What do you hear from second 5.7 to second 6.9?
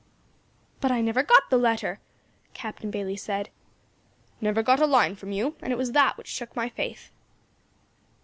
it was that which shook my